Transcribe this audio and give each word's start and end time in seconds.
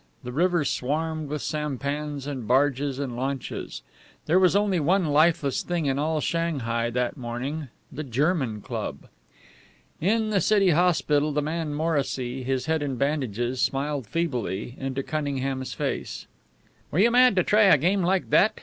The 0.23 0.31
river 0.31 0.65
swarmed 0.65 1.29
with 1.29 1.43
sampans 1.43 2.25
and 2.25 2.47
barges 2.47 2.97
and 2.97 3.15
launches. 3.15 3.83
There 4.25 4.39
was 4.39 4.55
only 4.55 4.79
one 4.79 5.05
lifeless 5.05 5.61
thing 5.61 5.85
in 5.85 5.99
all 5.99 6.19
Shanghai 6.21 6.89
that 6.89 7.17
morning 7.17 7.67
the 7.91 8.03
German 8.03 8.61
Club. 8.61 9.07
In 9.99 10.31
the 10.31 10.41
city 10.41 10.71
hospital 10.71 11.31
the 11.31 11.43
man 11.43 11.75
Morrissy, 11.75 12.41
his 12.41 12.65
head 12.65 12.81
in 12.81 12.95
bandages, 12.95 13.61
smiled 13.61 14.07
feebly 14.07 14.75
into 14.79 15.03
Cunningham's 15.03 15.75
face. 15.75 16.25
"Were 16.89 16.97
you 16.97 17.11
mad 17.11 17.35
to 17.35 17.43
try 17.43 17.65
a 17.65 17.77
game 17.77 18.01
like 18.01 18.31
that? 18.31 18.59